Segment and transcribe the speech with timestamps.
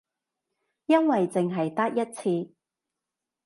[0.87, 2.55] 因為淨係得一次